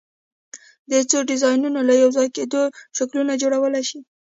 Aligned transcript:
د 0.89 0.91
څو 1.09 1.19
ډیزاینونو 1.29 1.79
له 1.89 1.93
یو 2.01 2.09
ځای 2.17 2.27
کېدو 2.35 2.61
شکلونه 2.97 3.33
جوړولی 3.41 3.83
شئ؟ 3.89 3.99